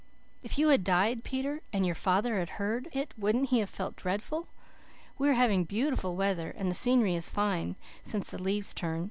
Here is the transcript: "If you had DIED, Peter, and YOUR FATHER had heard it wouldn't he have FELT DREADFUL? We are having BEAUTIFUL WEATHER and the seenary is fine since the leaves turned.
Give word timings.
"If 0.41 0.57
you 0.57 0.69
had 0.69 0.83
DIED, 0.83 1.23
Peter, 1.23 1.61
and 1.71 1.85
YOUR 1.85 1.93
FATHER 1.93 2.39
had 2.39 2.49
heard 2.57 2.89
it 2.91 3.13
wouldn't 3.19 3.49
he 3.49 3.59
have 3.59 3.69
FELT 3.69 3.95
DREADFUL? 3.97 4.47
We 5.19 5.29
are 5.29 5.33
having 5.33 5.63
BEAUTIFUL 5.63 6.15
WEATHER 6.15 6.49
and 6.57 6.71
the 6.71 6.73
seenary 6.73 7.13
is 7.15 7.29
fine 7.29 7.75
since 8.01 8.31
the 8.31 8.41
leaves 8.41 8.73
turned. 8.73 8.99